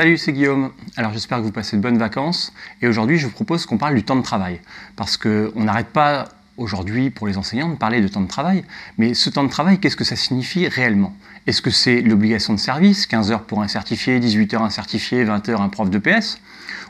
Salut, 0.00 0.16
c'est 0.16 0.32
Guillaume. 0.32 0.72
Alors 0.96 1.12
j'espère 1.12 1.36
que 1.36 1.42
vous 1.42 1.52
passez 1.52 1.76
de 1.76 1.82
bonnes 1.82 1.98
vacances. 1.98 2.54
Et 2.80 2.88
aujourd'hui, 2.88 3.18
je 3.18 3.26
vous 3.26 3.32
propose 3.32 3.66
qu'on 3.66 3.76
parle 3.76 3.94
du 3.94 4.02
temps 4.02 4.16
de 4.16 4.22
travail. 4.22 4.58
Parce 4.96 5.18
qu'on 5.18 5.52
n'arrête 5.62 5.88
pas 5.88 6.30
aujourd'hui 6.56 7.10
pour 7.10 7.26
les 7.26 7.36
enseignants 7.36 7.68
de 7.68 7.74
parler 7.74 8.00
de 8.00 8.08
temps 8.08 8.22
de 8.22 8.26
travail. 8.26 8.64
Mais 8.96 9.12
ce 9.12 9.28
temps 9.28 9.44
de 9.44 9.50
travail, 9.50 9.78
qu'est-ce 9.78 9.98
que 9.98 10.04
ça 10.04 10.16
signifie 10.16 10.66
réellement? 10.68 11.14
Est-ce 11.46 11.60
que 11.60 11.68
c'est 11.68 12.00
l'obligation 12.00 12.54
de 12.54 12.58
service, 12.58 13.06
15 13.06 13.30
heures 13.30 13.42
pour 13.42 13.60
un 13.60 13.68
certifié, 13.68 14.18
18 14.20 14.54
heures 14.54 14.62
un 14.62 14.70
certifié, 14.70 15.22
20 15.22 15.50
heures 15.50 15.60
un 15.60 15.68
prof 15.68 15.90
de 15.90 15.98
PS 15.98 16.38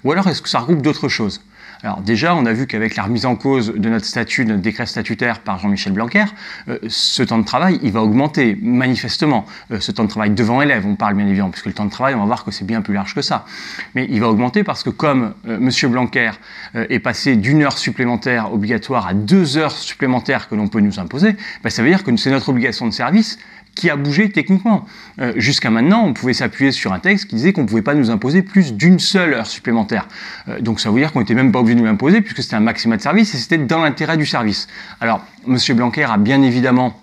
Ou 0.05 0.13
alors 0.13 0.29
est-ce 0.29 0.41
que 0.41 0.49
ça 0.49 0.61
regroupe 0.61 0.83
d'autres 0.83 1.09
choses? 1.09 1.41
Alors 1.83 2.01
déjà, 2.03 2.35
on 2.35 2.45
a 2.45 2.53
vu 2.53 2.67
qu'avec 2.67 2.97
la 2.97 3.05
remise 3.05 3.25
en 3.25 3.37
cause 3.37 3.73
de 3.75 3.89
notre 3.89 4.05
statut, 4.05 4.45
de 4.45 4.51
notre 4.51 4.63
décret 4.63 4.85
statutaire 4.85 5.41
par 5.41 5.59
Jean-Michel 5.59 5.93
Blanquer, 5.93 6.25
euh, 6.69 6.79
ce 6.89 7.23
temps 7.23 7.39
de 7.39 7.45
travail, 7.45 7.79
il 7.83 7.93
va 7.93 8.03
augmenter 8.03 8.59
manifestement. 8.61 9.47
Euh, 9.71 9.81
ce 9.81 9.91
temps 9.91 10.05
de 10.05 10.09
travail 10.09 10.31
devant 10.31 10.61
élève, 10.61 10.87
on 10.87 10.95
parle 10.95 11.15
bien 11.15 11.27
évidemment, 11.27 11.51
puisque 11.51 11.67
le 11.67 11.73
temps 11.73 11.87
de 11.87 11.91
travail, 11.91 12.15
on 12.15 12.21
va 12.21 12.27
voir 12.27 12.45
que 12.45 12.51
c'est 12.51 12.67
bien 12.67 12.83
plus 12.83 12.93
large 12.93 13.15
que 13.15 13.23
ça. 13.23 13.47
Mais 13.95 14.07
il 14.11 14.21
va 14.21 14.29
augmenter 14.29 14.63
parce 14.63 14.83
que 14.83 14.91
comme 14.91 15.33
euh, 15.49 15.57
M. 15.57 15.91
Blanquer 15.91 16.33
est 16.75 16.99
passé 16.99 17.37
d'une 17.37 17.63
heure 17.63 17.77
supplémentaire 17.77 18.53
obligatoire 18.53 19.07
à 19.07 19.15
deux 19.15 19.57
heures 19.57 19.73
supplémentaires 19.73 20.49
que 20.49 20.55
l'on 20.55 20.69
peut 20.69 20.81
nous 20.81 21.01
imposer, 21.01 21.37
ben, 21.63 21.71
ça 21.71 21.83
veut 21.83 21.89
dire 21.89 22.05
que 22.05 22.15
c'est 22.17 22.31
notre 22.31 22.51
obligation 22.51 22.87
de 22.87 22.93
service 22.93 23.39
qui 23.75 23.91
a 23.91 23.97
bougé 23.97 24.31
techniquement. 24.31 24.87
Euh, 25.21 25.33
jusqu'à 25.37 25.71
maintenant, 25.71 26.05
on 26.05 26.13
pouvait 26.13 26.33
s'appuyer 26.33 26.73
sur 26.73 26.93
un 26.93 26.99
texte 26.99 27.27
qui 27.27 27.37
disait 27.37 27.53
qu'on 27.53 27.63
ne 27.63 27.67
pouvait 27.67 27.83
pas 27.83 27.95
nous 27.95 28.11
imposer 28.11 28.43
plus 28.43 28.75
d'une 28.75 28.99
seule 28.99 29.35
heure 29.35 29.47
supplémentaire. 29.47 30.09
Euh, 30.49 30.61
donc 30.61 30.81
ça 30.81 30.91
veut 30.91 31.01
dire 31.01 31.13
qu'on 31.13 31.21
n'était 31.21 31.35
même 31.35 31.53
pas 31.53 31.61
obligé 31.61 31.75
de 31.77 31.81
nous 31.81 31.87
l'imposer 31.87 32.21
puisque 32.21 32.43
c'était 32.43 32.57
un 32.57 32.61
maximum 32.61 32.97
de 32.97 33.03
service 33.03 33.35
et 33.35 33.39
c'était 33.39 33.59
dans 33.59 33.83
l'intérêt 33.83 34.17
du 34.17 34.27
service. 34.27 34.69
Alors, 35.01 35.25
M. 35.47 35.57
Blanquer 35.77 36.05
a 36.05 36.17
bien 36.19 36.43
évidemment 36.43 37.01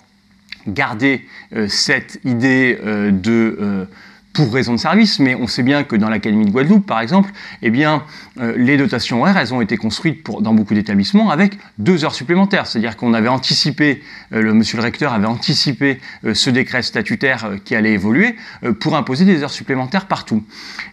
gardé 0.67 1.25
euh, 1.55 1.67
cette 1.67 2.20
idée 2.25 2.77
de 2.84 3.88
pour 4.37 4.53
raison 4.53 4.73
de 4.75 4.79
service, 4.79 5.17
mais 5.17 5.33
on 5.33 5.47
sait 5.47 5.63
bien 5.63 5.83
que 5.83 5.95
dans 5.95 6.09
l'Académie 6.09 6.45
de 6.45 6.51
Guadeloupe, 6.51 6.85
par 6.85 7.01
exemple, 7.01 7.31
eh 7.63 7.71
bien, 7.71 8.03
euh, 8.39 8.53
les 8.55 8.77
dotations 8.77 9.21
horaires, 9.21 9.51
ont 9.51 9.61
été 9.61 9.77
construites 9.77 10.21
pour, 10.21 10.44
dans 10.44 10.53
beaucoup 10.53 10.75
d'établissements 10.75 11.31
avec 11.31 11.57
deux 11.79 12.05
heures 12.05 12.13
supplémentaires. 12.13 12.67
C'est-à-dire 12.67 12.97
qu'on 12.97 13.16
avait 13.16 13.29
anticipé, 13.29 14.03
euh, 14.33 14.44
le 14.44 14.53
monsieur 14.53 14.77
le 14.77 14.83
recteur 14.83 15.11
avait 15.11 15.25
anticipé 15.25 15.99
euh, 16.23 16.35
ce 16.35 16.52
décret 16.52 16.83
statutaire 16.83 17.49
qui 17.66 17.75
allait 17.75 17.94
évoluer 17.94 18.35
pour 18.79 18.95
imposer 18.95 19.25
des 19.25 19.41
heures 19.41 19.49
supplémentaires 19.49 20.05
partout. 20.05 20.44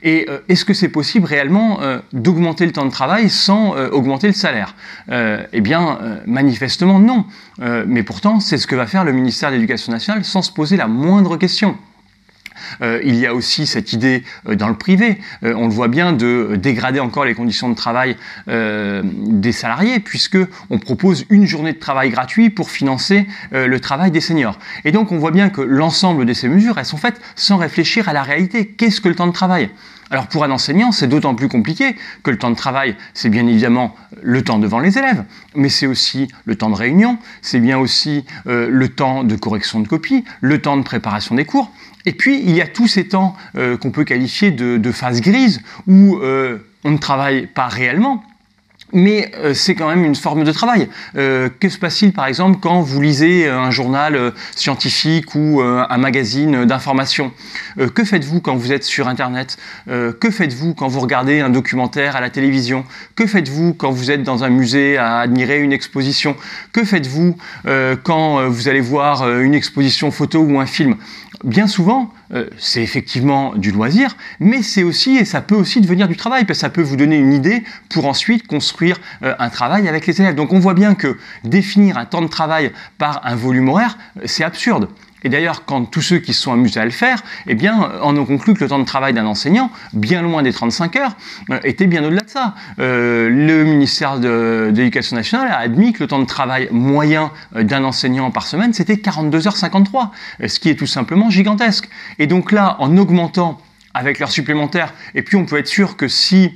Et 0.02 0.26
est-ce 0.48 0.64
que 0.64 0.72
c'est 0.72 0.88
possible 0.88 1.26
réellement 1.26 1.80
d'augmenter 2.12 2.64
le 2.64 2.72
temps 2.72 2.86
de 2.86 2.90
travail 2.90 3.28
sans 3.28 3.74
augmenter 3.90 4.26
le 4.26 4.32
salaire? 4.32 4.74
Eh 5.10 5.60
bien, 5.60 5.98
manifestement 6.26 6.98
non. 6.98 7.24
mais 7.58 8.02
pourtant, 8.02 8.40
c'est 8.40 8.58
ce 8.58 8.66
que 8.66 8.76
va 8.76 8.86
faire 8.86 9.04
le 9.04 9.12
ministère 9.12 9.50
de 9.50 9.56
l'Éducation 9.56 9.92
nationale 9.92 10.24
sans 10.24 10.42
se 10.42 10.52
poser 10.52 10.76
la 10.76 10.86
moindre 10.86 11.36
question. 11.36 11.76
Euh, 12.82 13.00
il 13.04 13.16
y 13.16 13.26
a 13.26 13.34
aussi 13.34 13.66
cette 13.66 13.92
idée 13.92 14.22
euh, 14.48 14.54
dans 14.54 14.68
le 14.68 14.76
privé, 14.76 15.18
euh, 15.42 15.54
on 15.56 15.66
le 15.66 15.72
voit 15.72 15.88
bien, 15.88 16.12
de 16.12 16.56
dégrader 16.56 17.00
encore 17.00 17.24
les 17.24 17.34
conditions 17.34 17.68
de 17.68 17.74
travail 17.74 18.16
des 18.46 19.52
salariés, 19.52 20.00
puisque 20.00 20.38
on 20.70 20.78
propose 20.78 21.24
une 21.30 21.46
journée 21.46 21.72
de 21.72 21.78
travail 21.78 22.10
gratuit 22.10 22.50
pour 22.50 22.70
financer 22.70 23.26
le 23.52 23.78
travail 23.78 24.10
des 24.10 24.20
seniors. 24.20 24.58
Et 24.84 24.92
donc 24.92 25.12
on 25.12 25.18
voit 25.18 25.30
bien 25.30 25.48
que 25.48 25.60
l'ensemble 25.60 26.26
de 26.26 26.32
ces 26.32 26.48
mesures, 26.48 26.78
elles 26.78 26.84
sont 26.84 26.96
faites 26.96 27.20
sans 27.36 27.56
réfléchir 27.56 28.08
à 28.08 28.12
la 28.12 28.22
réalité. 28.22 28.66
Qu'est-ce 28.66 29.00
que 29.00 29.08
le 29.08 29.14
temps 29.14 29.26
de 29.26 29.32
travail? 29.32 29.70
Alors 30.10 30.26
pour 30.26 30.44
un 30.44 30.50
enseignant, 30.50 30.92
c'est 30.92 31.06
d'autant 31.06 31.34
plus 31.34 31.48
compliqué 31.48 31.96
que 32.22 32.30
le 32.30 32.38
temps 32.38 32.50
de 32.50 32.56
travail, 32.56 32.96
c'est 33.14 33.30
bien 33.30 33.46
évidemment 33.46 33.96
le 34.22 34.42
temps 34.42 34.58
devant 34.58 34.78
les 34.78 34.98
élèves, 34.98 35.24
mais 35.54 35.68
c'est 35.68 35.86
aussi 35.86 36.28
le 36.44 36.56
temps 36.56 36.70
de 36.70 36.76
réunion, 36.76 37.18
c'est 37.42 37.60
bien 37.60 37.78
aussi 37.78 38.24
le 38.46 38.88
temps 38.88 39.24
de 39.24 39.36
correction 39.36 39.80
de 39.80 39.88
copie, 39.88 40.24
le 40.40 40.60
temps 40.60 40.76
de 40.76 40.82
préparation 40.82 41.34
des 41.34 41.44
cours. 41.44 41.72
Et 42.06 42.12
puis, 42.12 42.40
il 42.40 42.54
y 42.54 42.60
a 42.60 42.66
tous 42.66 42.86
ces 42.86 43.08
temps 43.08 43.36
euh, 43.56 43.76
qu'on 43.76 43.90
peut 43.90 44.04
qualifier 44.04 44.50
de, 44.50 44.92
phase 44.92 45.20
grise, 45.20 45.62
où 45.86 46.16
euh, 46.16 46.58
on 46.84 46.90
ne 46.90 46.98
travaille 46.98 47.46
pas 47.46 47.66
réellement, 47.66 48.22
mais 48.92 49.30
euh, 49.36 49.54
c'est 49.54 49.74
quand 49.74 49.88
même 49.88 50.04
une 50.04 50.14
forme 50.14 50.44
de 50.44 50.52
travail. 50.52 50.88
Euh, 51.16 51.48
que 51.60 51.68
se 51.68 51.78
passe-t-il 51.78 52.12
par 52.12 52.26
exemple 52.26 52.58
quand 52.60 52.80
vous 52.80 53.00
lisez 53.00 53.48
un 53.48 53.70
journal 53.70 54.14
euh, 54.14 54.30
scientifique 54.54 55.34
ou 55.34 55.60
un 55.62 55.98
magazine 55.98 56.64
d'information? 56.64 57.32
Que 57.94 58.04
faites-vous 58.04 58.40
quand 58.40 58.56
vous 58.56 58.72
êtes 58.72 58.84
sur 58.84 59.08
Internet? 59.08 59.56
Que 59.86 60.30
faites-vous 60.30 60.74
quand 60.74 60.88
vous 60.88 61.00
regardez 61.00 61.40
un 61.40 61.50
documentaire 61.50 62.16
à 62.16 62.20
la 62.20 62.30
télévision? 62.30 62.84
Que 63.16 63.26
faites-vous 63.26 63.74
quand 63.74 63.90
vous 63.90 64.10
êtes 64.10 64.22
dans 64.22 64.44
un 64.44 64.48
musée 64.48 64.96
à 64.96 65.18
admirer 65.18 65.60
une 65.60 65.72
exposition? 65.72 66.36
Que 66.72 66.84
faites-vous 66.84 67.36
quand 68.02 68.48
vous 68.48 68.68
allez 68.68 68.80
voir 68.80 69.28
une 69.40 69.54
exposition 69.54 70.10
photo 70.10 70.40
ou 70.40 70.60
un 70.60 70.66
film? 70.66 70.96
Bien 71.42 71.66
souvent, 71.66 72.12
c'est 72.58 72.82
effectivement 72.82 73.54
du 73.54 73.70
loisir, 73.70 74.16
mais 74.40 74.62
c'est 74.62 74.82
aussi, 74.82 75.16
et 75.16 75.24
ça 75.24 75.40
peut 75.40 75.56
aussi 75.56 75.80
devenir 75.80 76.08
du 76.08 76.16
travail, 76.16 76.44
parce 76.44 76.58
que 76.58 76.60
ça 76.62 76.70
peut 76.70 76.82
vous 76.82 76.96
donner 76.96 77.16
une 77.16 77.32
idée 77.32 77.64
pour 77.90 78.06
ensuite 78.06 78.46
construire 78.46 78.73
euh, 79.22 79.34
un 79.38 79.48
travail 79.48 79.88
avec 79.88 80.06
les 80.06 80.20
élèves. 80.20 80.34
Donc 80.34 80.52
on 80.52 80.58
voit 80.58 80.74
bien 80.74 80.94
que 80.94 81.16
définir 81.44 81.96
un 81.98 82.04
temps 82.04 82.22
de 82.22 82.28
travail 82.28 82.72
par 82.98 83.20
un 83.24 83.36
volume 83.36 83.68
horaire, 83.68 83.98
euh, 84.18 84.22
c'est 84.26 84.44
absurde. 84.44 84.88
Et 85.26 85.30
d'ailleurs, 85.30 85.64
quand 85.64 85.86
tous 85.86 86.02
ceux 86.02 86.18
qui 86.18 86.34
se 86.34 86.42
sont 86.42 86.52
amusés 86.52 86.78
à 86.78 86.84
le 86.84 86.90
faire, 86.90 87.22
eh 87.46 87.54
bien, 87.54 87.92
en 88.02 88.14
ont 88.14 88.26
conclu 88.26 88.52
que 88.52 88.60
le 88.60 88.68
temps 88.68 88.78
de 88.78 88.84
travail 88.84 89.14
d'un 89.14 89.24
enseignant, 89.24 89.70
bien 89.94 90.20
loin 90.20 90.42
des 90.42 90.52
35 90.52 90.96
heures, 90.96 91.16
euh, 91.50 91.60
était 91.64 91.86
bien 91.86 92.04
au-delà 92.04 92.20
de 92.20 92.28
ça. 92.28 92.54
le 92.76 93.64
ministère 93.64 94.18
de, 94.18 94.70
l'Éducation 94.74 95.16
nationale 95.16 95.48
a 95.50 95.60
admis 95.60 95.94
que 95.94 96.02
le 96.02 96.08
temps 96.08 96.18
de 96.18 96.26
travail 96.26 96.68
moyen 96.70 97.30
d'un 97.54 97.84
enseignant 97.84 98.30
par 98.30 98.46
semaine, 98.46 98.74
c'était 98.74 98.96
42h53, 98.96 100.10
ce 100.46 100.58
qui 100.58 100.68
est 100.68 100.74
tout 100.74 100.86
simplement 100.86 101.30
gigantesque. 101.30 101.88
Et 102.18 102.26
donc 102.26 102.52
là, 102.52 102.76
en 102.80 102.94
augmentant 102.98 103.58
avec 103.94 104.18
l'heure 104.18 104.30
supplémentaire, 104.30 104.92
et 105.14 105.22
puis 105.22 105.36
on 105.36 105.46
peut 105.46 105.56
être 105.56 105.68
sûr 105.68 105.96
que 105.96 106.06
si 106.06 106.52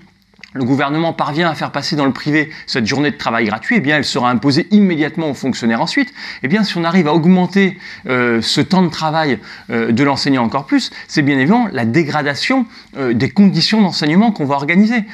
le 0.59 0.65
gouvernement 0.65 1.13
parvient 1.13 1.49
à 1.49 1.55
faire 1.55 1.71
passer 1.71 1.95
dans 1.95 2.05
le 2.05 2.13
privé 2.13 2.51
cette 2.67 2.87
journée 2.87 3.11
de 3.11 3.17
travail 3.17 3.47
gratuit, 3.47 3.77
eh 3.79 3.81
bien, 3.81 3.97
elle 3.97 4.05
sera 4.05 4.29
imposée 4.29 4.67
immédiatement 4.73 5.31
aux 5.31 5.35
fonctionnaires 5.35 5.81
ensuite. 5.81 6.13
Eh 6.43 6.49
bien, 6.49 6.65
si 6.65 6.77
on 6.77 6.85
arrive 6.85 7.07
à 7.07 7.15
augmenter 7.15 7.79
euh, 8.09 8.43
ce 8.43 8.61
temps 8.61 8.83
de 8.83 8.91
travail 8.91 9.39
euh, 9.71 9.93
de 9.93 10.03
l'enseignant 10.03 10.45
encore 10.45 10.67
plus, 10.67 10.91
c'est 11.07 11.23
bien 11.23 11.39
évidemment 11.39 11.69
la 11.73 11.85
dégradation 11.85 12.67
euh, 12.97 13.15
des 13.15 13.31
conditions 13.31 13.81
d'enseignement 13.81 14.33
qu'on 14.33 14.47
va 14.47 14.57
organiser, 14.57 15.05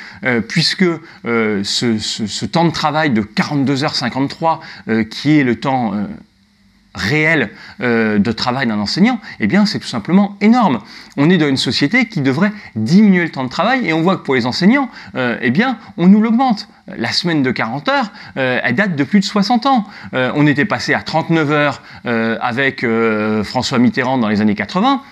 puisque 0.49 0.85
ce, 1.25 1.63
ce, 1.99 2.45
temps 2.47 2.65
de 2.65 2.71
travail 2.71 3.11
de 3.11 3.21
42h53, 3.23 5.05
qui 5.09 5.39
est 5.39 5.45
le 5.45 5.57
temps 5.57 5.93
réel 6.95 7.51
euh, 7.81 8.19
de 8.19 8.33
travail 8.33 8.67
d'un 8.67 8.79
enseignant, 8.79 9.21
eh 9.41 9.47
bien 9.47 9.67
c'est 9.67 9.79
tout 9.79 9.89
simplement 9.89 10.37
énorme. 10.41 10.81
On 11.17 11.29
est 11.29 11.37
dans 11.37 11.49
une 11.49 11.57
société 11.57 12.07
qui 12.07 12.21
devrait 12.21 12.53
diminuer 12.77 13.25
le 13.25 13.31
temps 13.31 13.45
de 13.45 13.49
travail 13.49 13.87
et 13.89 13.93
on 13.93 14.03
voit 14.03 14.17
que 14.17 14.23
pour 14.23 14.35
les 14.35 14.47
enseignants, 14.47 14.89
euh, 15.17 15.37
eh 15.41 15.51
bien 15.51 15.79
on 15.97 16.07
nous 16.07 16.21
l'augmente. 16.21 16.69
La 16.87 17.13
semaine 17.13 17.43
de 17.43 17.51
40 17.51 17.89
heures, 17.89 18.13
euh, 18.37 18.61
elle 18.63 18.75
date 18.75 18.95
de 18.95 19.05
plus 19.05 19.21
de 19.21 19.25
60 19.25 19.67
ans. 19.67 19.87
on 20.13 20.47
était 20.47 20.65
passé 20.65 20.95
à 20.95 21.01
39 21.01 21.51
heures 21.51 21.83
avec 22.05 22.85
François 23.43 23.79
Mitterrand 23.79 24.19
dans 24.19 24.29
les 24.29 24.41
années 24.41 24.55
80. 24.55 25.03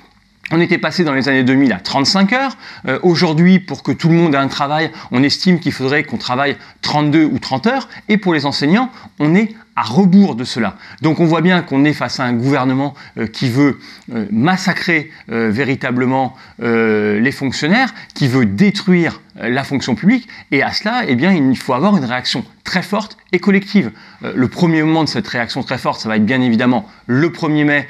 On 0.50 0.60
était 0.60 0.78
passé 0.78 1.02
dans 1.02 1.14
les 1.14 1.28
années 1.28 1.44
2000 1.44 1.72
à 1.72 1.78
35 1.78 2.32
heures. 2.34 2.56
Aujourd'hui, 3.02 3.58
pour 3.58 3.82
que 3.82 3.92
tout 3.92 4.08
le 4.08 4.14
monde 4.14 4.34
ait 4.34 4.38
un 4.38 4.48
travail, 4.48 4.90
on 5.10 5.22
estime 5.22 5.60
qu'il 5.60 5.72
faudrait 5.72 6.04
qu'on 6.04 6.18
travaille 6.18 6.56
32 6.82 7.24
ou 7.24 7.38
30 7.38 7.66
heures. 7.68 7.88
Et 8.08 8.18
pour 8.18 8.34
les 8.34 8.44
enseignants, 8.44 8.90
on 9.18 9.34
est 9.34 9.54
à 9.76 9.82
rebours 9.82 10.34
de 10.34 10.44
cela. 10.44 10.76
Donc 11.00 11.20
on 11.20 11.24
voit 11.24 11.40
bien 11.40 11.62
qu'on 11.62 11.84
est 11.84 11.92
face 11.92 12.20
à 12.20 12.24
un 12.24 12.34
gouvernement 12.34 12.94
euh, 13.16 13.26
qui 13.26 13.48
veut 13.48 13.78
euh, 14.14 14.26
massacrer 14.30 15.10
euh, 15.30 15.50
véritablement 15.50 16.36
les 16.58 17.32
fonctionnaires, 17.32 17.92
qui 18.14 18.28
veut 18.28 18.46
détruire 18.46 19.20
la 19.40 19.64
fonction 19.64 19.94
publique, 19.94 20.28
et 20.52 20.62
à 20.62 20.72
cela, 20.72 21.02
eh 21.08 21.16
bien, 21.16 21.32
il 21.32 21.58
faut 21.58 21.72
avoir 21.72 21.96
une 21.96 22.04
réaction 22.04 22.44
très 22.62 22.82
forte 22.82 23.16
et 23.32 23.40
collective. 23.40 23.90
le 24.22 24.46
premier 24.46 24.82
moment 24.82 25.02
de 25.02 25.08
cette 25.08 25.26
réaction 25.26 25.62
très 25.62 25.78
forte, 25.78 26.00
ça 26.00 26.08
va 26.08 26.16
être 26.16 26.24
bien 26.24 26.40
évidemment 26.40 26.88
le 27.06 27.30
1er 27.30 27.64
mai, 27.64 27.88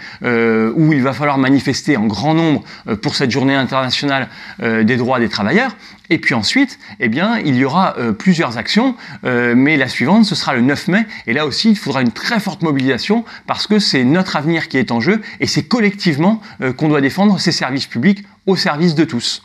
où 0.75 0.93
il 0.93 1.03
va 1.03 1.13
falloir 1.13 1.37
manifester 1.37 1.97
en 1.97 2.07
grand 2.07 2.33
nombre 2.33 2.63
pour 3.03 3.15
cette 3.15 3.31
journée 3.31 3.55
internationale 3.55 4.29
des 4.61 4.97
droits 4.97 5.21
des 5.21 5.29
travailleurs, 5.29 5.77
et 6.09 6.19
puis 6.19 6.35
ensuite, 6.35 6.79
eh 7.01 7.09
bien, 7.09 7.39
il 7.39 7.57
y 7.57 7.65
aura 7.65 7.95
plusieurs 8.19 8.57
actions, 8.57 8.97
mais 9.25 9.77
la 9.77 9.89
suivante, 9.89 10.25
ce 10.25 10.35
sera 10.35 10.55
le 10.55 10.63
9 10.63 10.89
mai, 10.89 11.07
et 11.27 11.35
là 11.35 11.45
aussi, 11.45 11.72
il 11.73 11.79
faudra 11.79 12.03
une 12.03 12.13
très 12.13 12.39
forte 12.39 12.63
mobilisation 12.63 13.25
parce 13.47 13.67
que 13.67 13.79
c'est 13.79 14.05
notre 14.05 14.37
avenir 14.37 14.69
qui 14.69 14.77
est 14.77 14.93
en 14.93 15.01
jeu 15.01 15.21
et 15.41 15.47
c'est 15.47 15.63
collectivement 15.65 16.41
euh, 16.61 16.73
qu'on 16.73 16.89
doit 16.89 17.01
défendre 17.01 17.41
ces 17.41 17.53
services 17.53 17.87
publics 17.87 18.25
au 18.47 18.57
service 18.57 18.95
de 18.95 19.05
tous. 19.05 19.41